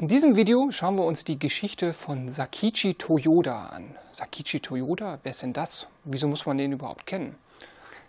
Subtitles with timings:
[0.00, 3.94] In diesem Video schauen wir uns die Geschichte von Sakichi Toyoda an.
[4.12, 5.88] Sakichi Toyoda, wer ist denn das?
[6.04, 7.34] Wieso muss man den überhaupt kennen?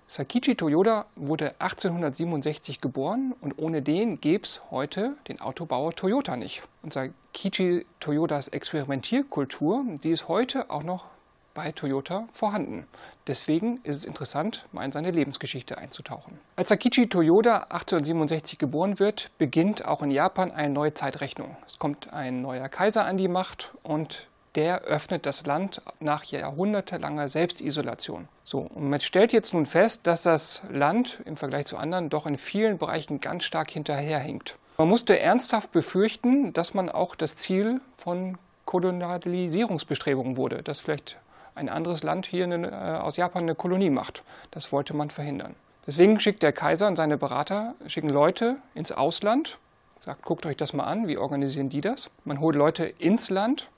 [0.08, 6.64] Sakichi Toyoda wurde 1867 geboren und ohne den gäbe es heute den Autobauer Toyota nicht.
[6.82, 11.08] Und Sakichi Toyodas Experimentierkultur, die ist heute auch noch
[11.54, 12.88] bei Toyota vorhanden.
[13.28, 16.40] Deswegen ist es interessant, mal in seine Lebensgeschichte einzutauchen.
[16.56, 21.56] Als Sakichi Toyoda 1867 geboren wird, beginnt auch in Japan eine neue Zeitrechnung.
[21.68, 27.28] Es kommt ein neuer Kaiser an die Macht und der öffnet das Land nach jahrhundertelanger
[27.28, 28.28] Selbstisolation.
[28.44, 32.26] So, und man stellt jetzt nun fest, dass das Land im Vergleich zu anderen doch
[32.26, 34.58] in vielen Bereichen ganz stark hinterherhinkt.
[34.78, 41.18] Man musste ernsthaft befürchten, dass man auch das Ziel von Kolonialisierungsbestrebungen wurde, dass vielleicht
[41.62, 44.24] ein anderes Land hier eine, äh, aus Japan eine Kolonie macht.
[44.52, 45.56] Das wollte man verhindern.
[45.88, 49.58] Deswegen schickt der Kaiser und seine Berater schicken Leute ins Ausland,
[50.00, 52.10] sagt, guckt euch das mal an, wie organisieren die das?
[52.26, 53.70] Man holt Leute ins Land,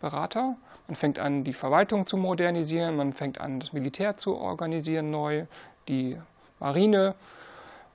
[0.00, 0.56] Berater,
[0.88, 5.44] man fängt an, die Verwaltung zu modernisieren, man fängt an, das Militär zu organisieren neu,
[5.88, 6.18] die
[6.58, 7.14] Marine,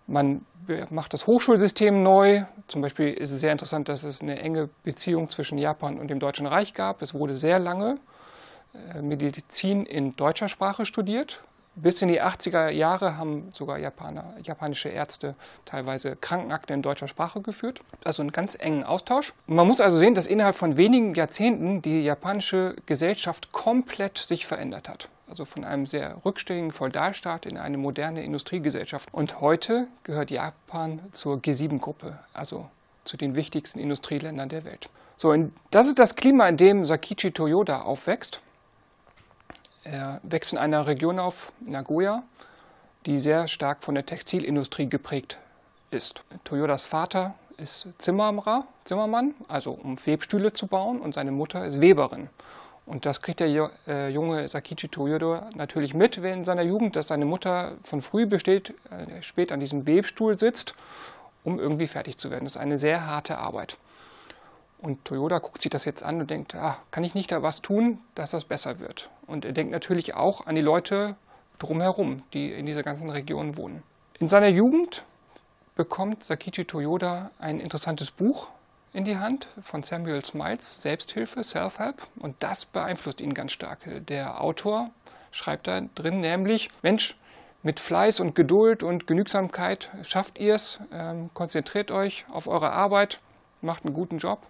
[0.07, 0.45] man
[0.89, 2.43] macht das Hochschulsystem neu.
[2.67, 6.19] Zum Beispiel ist es sehr interessant, dass es eine enge Beziehung zwischen Japan und dem
[6.19, 7.01] Deutschen Reich gab.
[7.01, 7.95] Es wurde sehr lange
[9.01, 11.41] Medizin in deutscher Sprache studiert.
[11.77, 17.41] Bis in die 80er Jahre haben sogar Japaner, japanische Ärzte teilweise Krankenakte in deutscher Sprache
[17.41, 17.81] geführt.
[18.05, 19.33] Also einen ganz engen Austausch.
[19.47, 24.87] man muss also sehen, dass innerhalb von wenigen Jahrzehnten die japanische Gesellschaft komplett sich verändert
[24.87, 25.09] hat.
[25.27, 29.09] Also von einem sehr rückständigen Feudalstaat in eine moderne Industriegesellschaft.
[29.11, 32.69] Und heute gehört Japan zur G7-Gruppe, also
[33.03, 34.89] zu den wichtigsten Industrieländern der Welt.
[35.17, 35.35] So,
[35.71, 38.41] das ist das Klima, in dem Sakichi Toyoda aufwächst.
[39.85, 42.23] Er wächst in einer Region auf, Nagoya,
[43.05, 45.37] die sehr stark von der Textilindustrie geprägt
[45.91, 46.23] ist.
[46.43, 52.29] Toyodas Vater ist Zimmerer, Zimmermann, also um Webstühle zu bauen, und seine Mutter ist Weberin.
[52.87, 57.25] Und das kriegt der äh, junge Sakichi Toyoda natürlich mit in seiner Jugend, dass seine
[57.25, 60.73] Mutter von früh besteht, äh, spät an diesem Webstuhl sitzt,
[61.43, 62.45] um irgendwie fertig zu werden.
[62.45, 63.77] Das ist eine sehr harte Arbeit.
[64.85, 67.63] Und Toyota guckt sich das jetzt an und denkt, ah, kann ich nicht da was
[67.63, 69.09] tun, dass das besser wird?
[69.25, 71.15] Und er denkt natürlich auch an die Leute
[71.57, 73.81] drumherum, die in dieser ganzen Region wohnen.
[74.19, 75.03] In seiner Jugend
[75.73, 78.49] bekommt Sakichi Toyoda ein interessantes Buch
[78.93, 82.03] in die Hand von Samuel Smiles, Selbsthilfe, Self-Help.
[82.19, 83.79] Und das beeinflusst ihn ganz stark.
[84.07, 84.91] Der Autor
[85.31, 87.17] schreibt da drin nämlich, Mensch,
[87.63, 93.19] mit Fleiß und Geduld und Genügsamkeit schafft ihr es, ähm, konzentriert euch auf eure Arbeit,
[93.61, 94.45] macht einen guten Job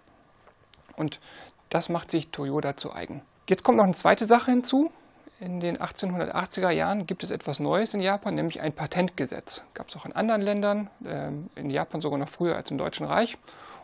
[0.96, 1.20] und
[1.68, 3.22] das macht sich Toyota zu eigen.
[3.48, 4.90] Jetzt kommt noch eine zweite Sache hinzu.
[5.38, 9.62] In den 1880er Jahren gibt es etwas Neues in Japan, nämlich ein Patentgesetz.
[9.74, 13.06] Gab es auch in anderen Ländern, ähm, in Japan sogar noch früher als im Deutschen
[13.06, 13.36] Reich.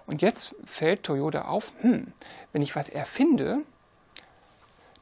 [0.07, 2.13] Und jetzt fällt Toyota auf, hm,
[2.53, 3.59] wenn ich was erfinde,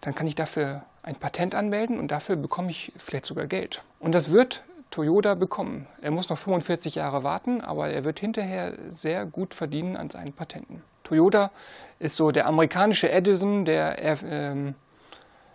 [0.01, 3.83] dann kann ich dafür ein Patent anmelden und dafür bekomme ich vielleicht sogar Geld.
[4.01, 5.87] Und das wird Toyota bekommen.
[6.03, 10.33] Er muss noch 45 Jahre warten, aber er wird hinterher sehr gut verdienen an seinen
[10.33, 10.83] Patenten.
[11.11, 11.51] Toyota
[11.99, 14.75] ist so der amerikanische Edison, der, ähm,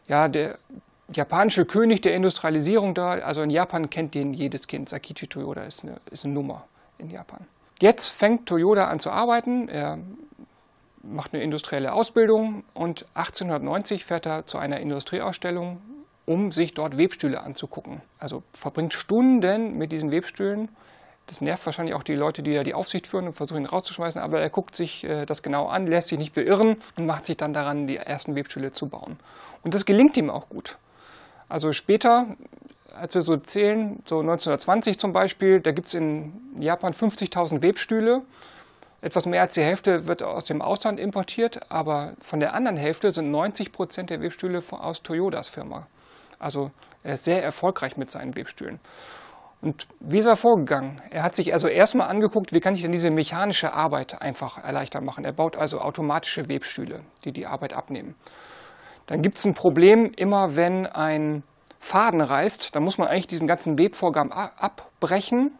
[0.08, 0.58] ja, der
[1.14, 3.12] japanische König der Industrialisierung da.
[3.14, 4.90] Also in Japan kennt den jedes Kind.
[4.90, 6.66] Sakichi Toyota ist eine, ist eine Nummer
[6.98, 7.40] in Japan.
[7.82, 9.70] Jetzt fängt Toyota an zu arbeiten.
[9.70, 9.98] Er
[11.04, 15.78] macht eine industrielle Ausbildung und 1890 fährt er zu einer Industrieausstellung
[16.26, 18.02] um sich dort Webstühle anzugucken.
[18.18, 20.70] Also verbringt Stunden mit diesen Webstühlen.
[21.28, 24.22] Das nervt wahrscheinlich auch die Leute, die da die Aufsicht führen und versuchen ihn rauszuschmeißen,
[24.22, 27.38] aber er guckt sich äh, das genau an, lässt sich nicht beirren und macht sich
[27.38, 29.18] dann daran, die ersten Webstühle zu bauen.
[29.64, 30.78] Und das gelingt ihm auch gut.
[31.50, 32.28] Also später,
[32.96, 38.22] als wir so zählen, so 1920 zum Beispiel, da gibt es in Japan 50.000 Webstühle.
[39.02, 43.12] Etwas mehr als die Hälfte wird aus dem Ausland importiert, aber von der anderen Hälfte
[43.12, 45.88] sind 90 Prozent der Webstühle aus Toyotas Firma
[46.40, 46.72] also
[47.04, 48.80] er ist sehr erfolgreich mit seinen Webstühlen.
[49.66, 51.02] Und wie ist er vorgegangen?
[51.10, 55.04] Er hat sich also erstmal angeguckt, wie kann ich denn diese mechanische Arbeit einfach erleichtern
[55.04, 55.26] machen.
[55.26, 58.14] Er baut also automatische Webstühle, die die Arbeit abnehmen.
[59.08, 61.42] Dann gibt es ein Problem, immer wenn ein
[61.80, 65.58] Faden reißt, dann muss man eigentlich diesen ganzen Webvorgang abbrechen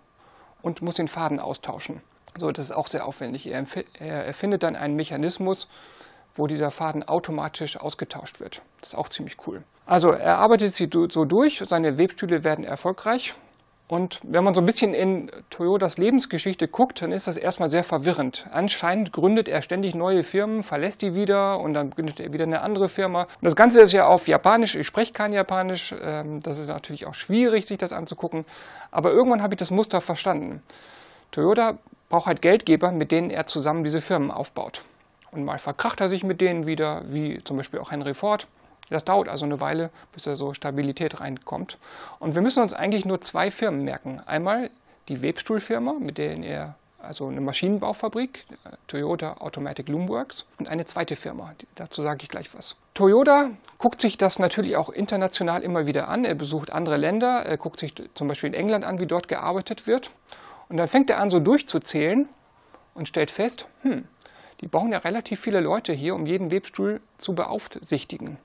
[0.62, 2.02] und muss den Faden austauschen.
[2.38, 3.48] So, das ist auch sehr aufwendig.
[3.48, 3.66] Er,
[3.98, 5.68] er erfindet dann einen Mechanismus,
[6.36, 8.62] wo dieser Faden automatisch ausgetauscht wird.
[8.82, 9.64] Das ist auch ziemlich cool.
[9.88, 13.34] Also er arbeitet sich so durch, seine Webstühle werden erfolgreich.
[13.88, 17.84] Und wenn man so ein bisschen in Toyotas Lebensgeschichte guckt, dann ist das erstmal sehr
[17.84, 18.48] verwirrend.
[18.52, 22.62] Anscheinend gründet er ständig neue Firmen, verlässt die wieder und dann gründet er wieder eine
[22.62, 23.24] andere Firma.
[23.24, 27.06] Und das Ganze ist ja auf Japanisch, ich spreche kein Japanisch, ähm, das ist natürlich
[27.06, 28.46] auch schwierig, sich das anzugucken.
[28.90, 30.64] Aber irgendwann habe ich das Muster verstanden.
[31.30, 31.78] Toyota
[32.10, 34.82] braucht halt Geldgeber, mit denen er zusammen diese Firmen aufbaut.
[35.32, 38.48] und mal verkracht er sich mit denen wieder, wie zum Beispiel auch Henry Ford.
[38.90, 41.78] Das dauert also eine Weile, bis da so Stabilität reinkommt.
[42.20, 44.22] Und wir müssen uns eigentlich nur zwei Firmen merken.
[44.26, 44.70] Einmal
[45.08, 48.46] die Webstuhlfirma, mit der er also eine Maschinenbaufabrik,
[48.88, 51.54] Toyota Automatic Loom Works, und eine zweite Firma.
[51.76, 52.76] Dazu sage ich gleich was.
[52.94, 56.26] Toyota guckt sich das natürlich auch international immer wieder an.
[56.26, 59.88] Er besucht andere Länder, er guckt sich zum Beispiel in England an, wie dort gearbeitet
[59.88, 60.12] wird.
[60.70, 62.28] Und dann fängt er an, so durchzuzählen
[62.96, 64.06] und stellt fest, hm,
[64.62, 68.38] die brauchen ja relativ viele Leute hier, um jeden Webstuhl zu beaufsichtigen.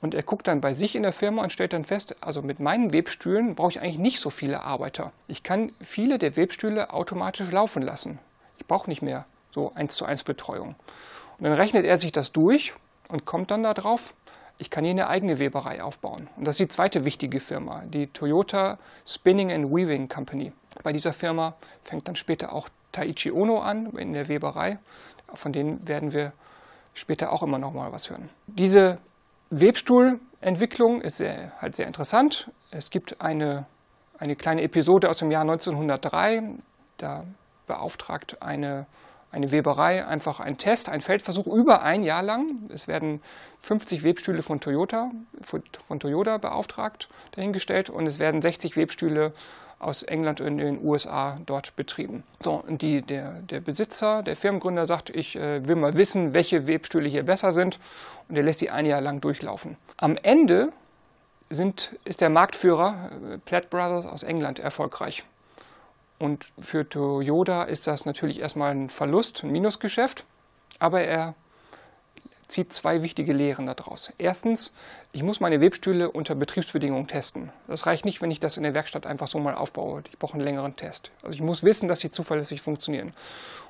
[0.00, 2.58] Und er guckt dann bei sich in der Firma und stellt dann fest, also mit
[2.58, 5.12] meinen Webstühlen brauche ich eigentlich nicht so viele Arbeiter.
[5.28, 8.18] Ich kann viele der Webstühle automatisch laufen lassen.
[8.58, 10.74] Ich brauche nicht mehr so eins zu eins Betreuung.
[11.38, 12.74] Und dann rechnet er sich das durch
[13.08, 14.14] und kommt dann darauf,
[14.58, 16.28] ich kann hier eine eigene Weberei aufbauen.
[16.36, 20.52] Und das ist die zweite wichtige Firma, die Toyota Spinning and Weaving Company.
[20.82, 24.78] Bei dieser Firma fängt dann später auch Taichi Ono an in der Weberei.
[25.32, 26.32] Von denen werden wir
[26.94, 28.28] später auch immer noch mal was hören.
[28.46, 28.98] Diese
[29.50, 32.50] Webstuhlentwicklung ist sehr, halt sehr interessant.
[32.70, 33.66] Es gibt eine,
[34.16, 36.54] eine kleine Episode aus dem Jahr 1903.
[36.98, 37.24] Da
[37.66, 38.86] beauftragt eine,
[39.32, 42.64] eine Weberei einfach einen Test, einen Feldversuch über ein Jahr lang.
[42.72, 43.20] Es werden
[43.62, 45.10] 50 Webstühle von Toyota,
[45.42, 49.32] von Toyota beauftragt, dahingestellt und es werden 60 Webstühle
[49.80, 52.22] aus England und den USA dort betrieben.
[52.40, 56.66] So, und die, der, der Besitzer, der Firmengründer sagt, ich äh, will mal wissen, welche
[56.66, 57.80] Webstühle hier besser sind
[58.28, 59.76] und er lässt sie ein Jahr lang durchlaufen.
[59.96, 60.68] Am Ende
[61.48, 65.24] sind, ist der Marktführer äh, Platt Brothers aus England erfolgreich.
[66.18, 70.26] Und für Toyota ist das natürlich erstmal ein Verlust, ein Minusgeschäft,
[70.78, 71.34] aber er
[72.50, 74.12] zieht zwei wichtige Lehren daraus.
[74.18, 74.72] Erstens,
[75.12, 77.52] ich muss meine Webstühle unter Betriebsbedingungen testen.
[77.66, 80.02] Das reicht nicht, wenn ich das in der Werkstatt einfach so mal aufbaue.
[80.10, 81.10] Ich brauche einen längeren Test.
[81.22, 83.12] Also ich muss wissen, dass sie zuverlässig funktionieren.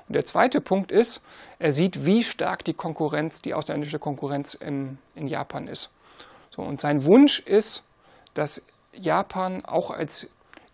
[0.07, 1.21] Und der zweite Punkt ist,
[1.59, 5.89] er sieht, wie stark die Konkurrenz, die ausländische Konkurrenz im, in Japan ist.
[6.49, 7.83] So, und sein Wunsch ist,
[8.33, 8.61] dass
[8.93, 10.27] Japan auch als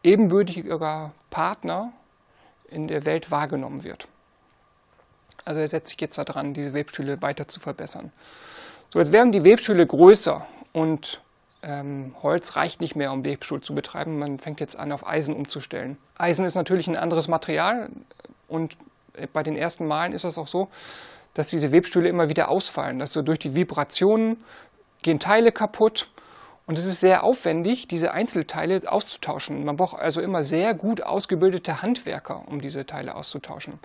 [0.04, 1.92] ebenbürtiger Partner
[2.70, 4.08] in der Welt wahrgenommen wird.
[5.48, 8.12] Also er setzt sich jetzt daran, diese Webstühle weiter zu verbessern.
[8.90, 11.22] So, jetzt werden die Webstühle größer und
[11.64, 14.20] ähm, Holz reicht nicht mehr, um Webstuhl zu betreiben.
[14.20, 15.98] Man fängt jetzt an, auf Eisen umzustellen.
[16.18, 17.90] Eisen ist natürlich ein anderes Material
[18.50, 18.78] und
[19.32, 20.68] bei den ersten Malen ist es auch so,
[21.34, 23.00] dass diese Webstühle immer wieder ausfallen.
[23.00, 24.44] Dass so durch die Vibrationen
[25.02, 26.10] gehen Teile kaputt
[26.66, 29.64] und es ist sehr aufwendig, diese Einzelteile auszutauschen.
[29.64, 33.80] Man braucht also immer sehr gut ausgebildete Handwerker, um diese Teile auszutauschen.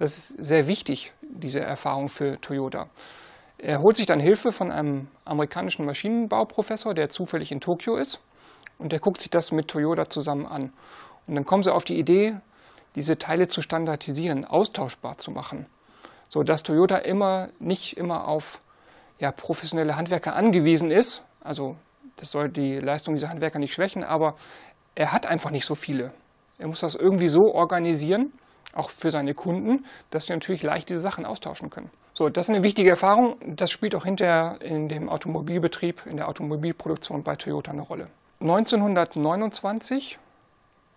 [0.00, 2.88] Das ist sehr wichtig, diese Erfahrung für Toyota.
[3.58, 8.18] Er holt sich dann Hilfe von einem amerikanischen Maschinenbauprofessor, der zufällig in Tokio ist.
[8.78, 10.72] Und der guckt sich das mit Toyota zusammen an.
[11.26, 12.34] Und dann kommen sie auf die Idee,
[12.94, 15.66] diese Teile zu standardisieren, austauschbar zu machen,
[16.28, 18.62] sodass Toyota immer nicht immer auf
[19.18, 21.22] ja, professionelle Handwerker angewiesen ist.
[21.44, 21.76] Also
[22.16, 24.34] das soll die Leistung dieser Handwerker nicht schwächen, aber
[24.94, 26.14] er hat einfach nicht so viele.
[26.56, 28.32] Er muss das irgendwie so organisieren,
[28.74, 31.90] auch für seine Kunden, dass sie natürlich leicht diese Sachen austauschen können.
[32.12, 33.36] So, das ist eine wichtige Erfahrung.
[33.56, 38.08] Das spielt auch hinterher in dem Automobilbetrieb, in der Automobilproduktion bei Toyota eine Rolle.
[38.40, 40.18] 1929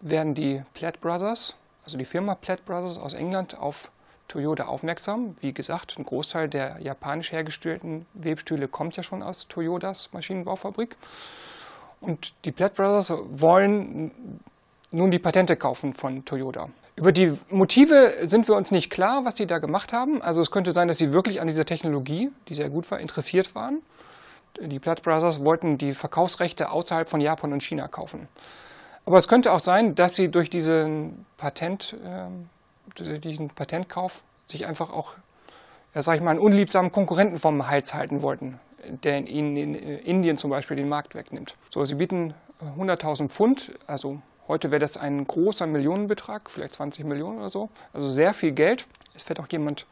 [0.02, 3.92] werden die Platt Brothers, also die Firma Platt Brothers aus England, auf
[4.28, 5.36] Toyota aufmerksam.
[5.40, 10.96] Wie gesagt, ein Großteil der japanisch hergestellten Webstühle kommt ja schon aus Toyotas Maschinenbaufabrik.
[12.02, 14.12] Und die Platt Brothers wollen
[14.92, 16.70] nun die Patente kaufen von Toyota.
[16.96, 20.22] Über die Motive sind wir uns nicht klar, was sie da gemacht haben.
[20.22, 23.56] Also es könnte sein, dass sie wirklich an dieser Technologie, die sehr gut war, interessiert
[23.56, 23.82] waren.
[24.62, 28.28] Die Platt Brothers wollten die Verkaufsrechte außerhalb von Japan und China kaufen.
[29.06, 31.96] Aber es könnte auch sein, dass sie durch diesen Patent,
[33.00, 35.16] äh, diesen Patentkauf sich einfach auch,
[35.96, 38.60] ja, sag ich mal, einen unliebsamen Konkurrenten vom Hals halten wollten,
[39.04, 41.56] der ihnen in Indien zum Beispiel den Markt wegnimmt.
[41.72, 42.36] So, sie bieten
[42.78, 48.08] 100.000 Pfund, also heute wäre das ein großer Millionenbetrag, vielleicht 20 Millionen oder so, also
[48.08, 48.88] sehr viel Geld.
[49.16, 49.86] Es fährt auch jemand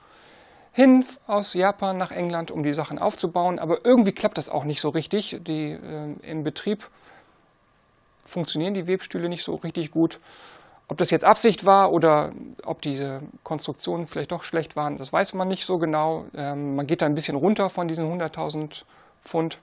[0.71, 4.81] hin aus Japan nach England, um die Sachen aufzubauen, aber irgendwie klappt das auch nicht
[4.81, 5.41] so richtig.
[5.45, 6.89] Die, äh, Im Betrieb
[8.23, 10.19] funktionieren die Webstühle nicht so richtig gut
[10.91, 12.33] ob das jetzt Absicht war oder
[12.65, 16.25] ob diese Konstruktionen vielleicht doch schlecht waren, das weiß man nicht so genau.
[16.35, 18.83] Ähm, man geht da ein bisschen runter von diesen 100.000
[19.21, 19.59] Pfund.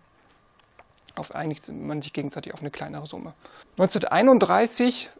[1.18, 3.34] Auf einigt man sich gegenseitig auf eine kleinere Summe.
[3.72, 5.10] 1931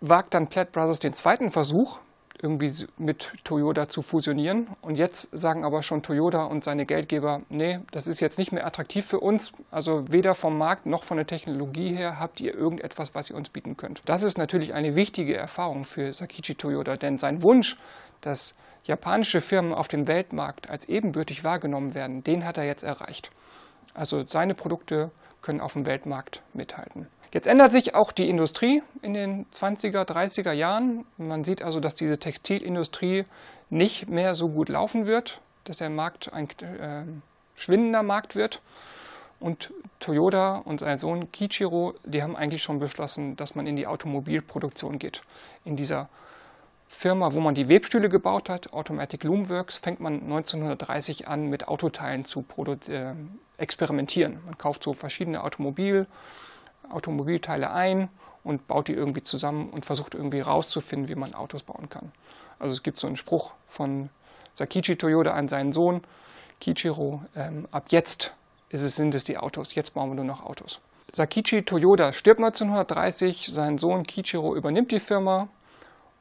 [0.00, 1.98] wagt dann Platt Brothers den zweiten Versuch,
[2.40, 4.68] irgendwie mit Toyota zu fusionieren.
[4.80, 8.66] Und jetzt sagen aber schon Toyota und seine Geldgeber, nee, das ist jetzt nicht mehr
[8.66, 9.52] attraktiv für uns.
[9.70, 13.50] Also weder vom Markt noch von der Technologie her habt ihr irgendetwas, was ihr uns
[13.50, 14.02] bieten könnt.
[14.06, 17.76] Das ist natürlich eine wichtige Erfahrung für Sakichi Toyota, denn sein Wunsch,
[18.20, 23.30] dass japanische Firmen auf dem Weltmarkt als ebenbürtig wahrgenommen werden, den hat er jetzt erreicht.
[23.94, 25.10] Also seine Produkte
[25.42, 27.06] können auf dem Weltmarkt mithalten.
[27.32, 31.04] Jetzt ändert sich auch die Industrie in den 20er, 30er Jahren.
[31.18, 33.26] Man sieht also, dass diese Textilindustrie
[33.68, 37.04] nicht mehr so gut laufen wird, dass der Markt ein äh,
[37.54, 38.62] schwindender Markt wird.
[39.40, 43.86] Und Toyota und sein Sohn Kichiro, die haben eigentlich schon beschlossen, dass man in die
[43.86, 45.22] Automobilproduktion geht.
[45.64, 46.08] In dieser
[46.86, 52.24] Firma, wo man die Webstühle gebaut hat, Automatic Loomworks, fängt man 1930 an, mit Autoteilen
[52.24, 52.44] zu
[52.88, 53.12] äh,
[53.58, 54.38] experimentieren.
[54.46, 56.06] Man kauft so verschiedene Automobil,
[56.88, 58.08] Automobilteile ein
[58.44, 62.12] und baut die irgendwie zusammen und versucht irgendwie rauszufinden, wie man Autos bauen kann.
[62.58, 64.08] Also es gibt so einen Spruch von
[64.54, 66.02] Sakichi Toyoda an seinen Sohn,
[66.60, 68.34] Kichiro, ähm, ab jetzt
[68.70, 70.80] ist es, sind es die Autos, jetzt bauen wir nur noch Autos.
[71.12, 75.48] Sakichi Toyoda stirbt 1930, sein Sohn Kichiro übernimmt die Firma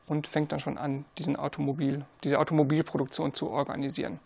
[0.06, 4.20] und fängt dann schon an, diesen Automobil, diese Automobilproduktion zu organisieren.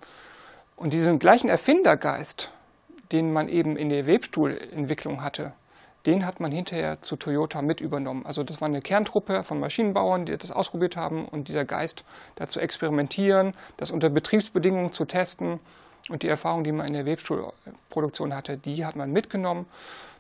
[0.76, 2.52] Und diesen gleichen Erfindergeist,
[3.12, 5.54] den man eben in der Webstuhlentwicklung hatte,
[6.06, 8.26] den hat man hinterher zu Toyota mit übernommen.
[8.26, 12.04] Also das war eine Kerntruppe von Maschinenbauern, die das ausprobiert haben und dieser Geist
[12.36, 15.60] da zu experimentieren, das unter Betriebsbedingungen zu testen
[16.10, 19.68] und die Erfahrung, die man in der Webstuhlproduktion hatte, die hat man mitgenommen.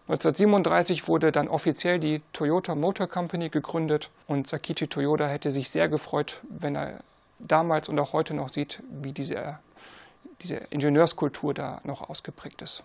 [0.07, 5.89] 1937 wurde dann offiziell die Toyota Motor Company gegründet und Sakichi Toyoda hätte sich sehr
[5.89, 7.00] gefreut, wenn er
[7.39, 9.57] damals und auch heute noch sieht, wie diese,
[10.42, 12.84] diese Ingenieurskultur da noch ausgeprägt ist.